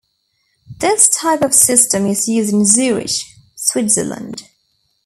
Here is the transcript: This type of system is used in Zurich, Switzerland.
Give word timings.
This 0.79 1.07
type 1.09 1.43
of 1.43 1.53
system 1.53 2.07
is 2.07 2.27
used 2.27 2.51
in 2.51 2.65
Zurich, 2.65 3.11
Switzerland. 3.55 4.49